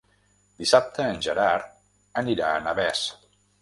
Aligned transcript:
Dissabte 0.63 1.05
en 1.11 1.21
Gerard 1.27 1.71
anirà 2.25 2.53
a 2.57 2.67
Navès. 2.69 3.09